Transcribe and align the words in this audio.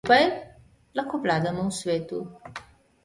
Skupaj 0.03 0.21
lahko 0.99 1.19
vladamo 1.27 1.67
svetu! 1.81 2.27